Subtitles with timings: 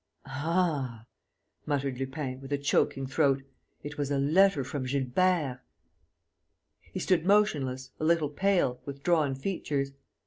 [0.25, 1.05] "Ah!"
[1.67, 3.43] muttered Lupin, with a choking throat.
[3.83, 5.59] "It was a letter from Gilbert!"
[6.91, 9.91] He stood motionless, a little pale, with drawn features.